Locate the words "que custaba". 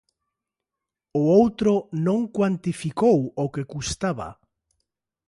3.53-4.29